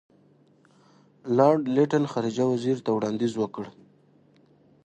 [1.37, 3.65] لارډ لیټن خارجه وزیر ته وړاندیز وکړ.